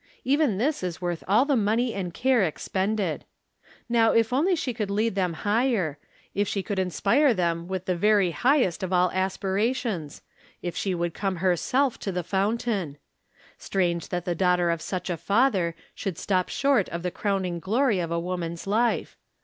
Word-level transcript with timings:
Even 0.23 0.57
this 0.57 0.81
is 0.81 0.99
worth 0.99 1.23
aU 1.27 1.43
the 1.45 1.55
money 1.55 1.93
and 1.93 2.11
care 2.11 2.43
ex 2.43 2.67
pended. 2.67 3.21
Now, 3.87 4.13
if 4.13 4.33
only 4.33 4.55
she 4.55 4.73
could 4.73 4.89
lead 4.89 5.13
them 5.13 5.33
higher— 5.45 5.99
if 6.33 6.47
she 6.47 6.63
could 6.63 6.79
inspire 6.79 7.35
them 7.35 7.67
with 7.67 7.85
the 7.85 7.95
very 7.95 8.31
highest 8.31 8.81
of 8.81 8.91
all 8.91 9.11
aspirations— 9.11 10.23
^if 10.63 10.73
she 10.73 10.95
would 10.95 11.13
come 11.13 11.35
her 11.35 11.55
self 11.55 11.99
to 11.99 12.11
the 12.11 12.23
fountain! 12.23 12.97
Strange 13.59 14.09
that 14.09 14.25
the 14.25 14.33
daughter 14.33 14.71
of 14.71 14.81
such 14.81 15.07
a 15.07 15.17
father 15.17 15.75
should 15.93 16.17
stop 16.17 16.49
short 16.49 16.89
of 16.89 17.03
the 17.03 17.11
crowning 17.11 17.59
glory 17.59 17.99
of 17.99 18.09
a 18.09 18.19
woman's 18.19 18.65
life. 18.65 19.17